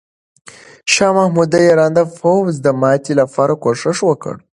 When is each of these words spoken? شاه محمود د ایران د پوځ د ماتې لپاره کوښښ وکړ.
شاه 0.93 1.13
محمود 1.17 1.47
د 1.51 1.55
ایران 1.67 1.91
د 1.95 1.99
پوځ 2.17 2.53
د 2.65 2.67
ماتې 2.81 3.13
لپاره 3.21 3.53
کوښښ 3.63 3.99
وکړ. 4.09 4.35